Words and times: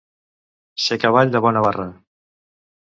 Ser 0.85 0.99
cavall 1.03 1.37
de 1.37 1.43
bona 1.49 1.65
barra. 1.69 1.89